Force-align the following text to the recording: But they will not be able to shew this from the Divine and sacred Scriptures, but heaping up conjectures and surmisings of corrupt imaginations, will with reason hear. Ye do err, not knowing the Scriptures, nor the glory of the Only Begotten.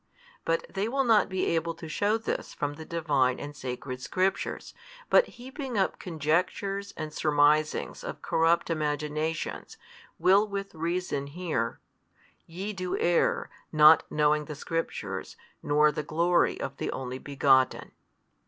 But 0.45 0.65
they 0.67 0.87
will 0.87 1.03
not 1.03 1.29
be 1.29 1.45
able 1.45 1.75
to 1.75 1.87
shew 1.87 2.17
this 2.17 2.55
from 2.55 2.73
the 2.73 2.85
Divine 2.85 3.39
and 3.39 3.55
sacred 3.55 4.01
Scriptures, 4.01 4.73
but 5.11 5.27
heaping 5.37 5.77
up 5.77 5.99
conjectures 5.99 6.91
and 6.97 7.13
surmisings 7.13 8.03
of 8.03 8.23
corrupt 8.23 8.71
imaginations, 8.71 9.77
will 10.17 10.47
with 10.47 10.73
reason 10.73 11.27
hear. 11.27 11.81
Ye 12.47 12.73
do 12.73 12.97
err, 12.97 13.51
not 13.71 14.01
knowing 14.09 14.45
the 14.45 14.55
Scriptures, 14.55 15.37
nor 15.61 15.91
the 15.91 16.01
glory 16.01 16.59
of 16.59 16.77
the 16.77 16.91
Only 16.91 17.19
Begotten. 17.19 17.91